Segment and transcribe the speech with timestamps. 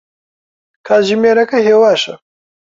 [0.87, 2.15] کاتژمێرەکە هێواشە.